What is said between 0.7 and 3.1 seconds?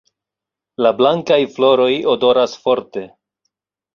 La blankaj floroj odoras forte.